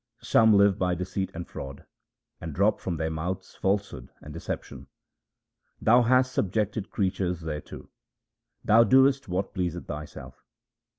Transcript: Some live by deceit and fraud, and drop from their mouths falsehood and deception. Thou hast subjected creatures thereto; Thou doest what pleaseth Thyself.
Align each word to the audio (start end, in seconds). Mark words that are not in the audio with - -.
Some 0.23 0.53
live 0.55 0.79
by 0.79 0.95
deceit 0.95 1.29
and 1.35 1.47
fraud, 1.47 1.85
and 2.39 2.55
drop 2.55 2.79
from 2.79 2.97
their 2.97 3.11
mouths 3.11 3.53
falsehood 3.53 4.09
and 4.19 4.33
deception. 4.33 4.87
Thou 5.79 6.01
hast 6.01 6.33
subjected 6.33 6.89
creatures 6.89 7.41
thereto; 7.41 7.87
Thou 8.63 8.83
doest 8.83 9.27
what 9.27 9.53
pleaseth 9.53 9.85
Thyself. 9.85 10.43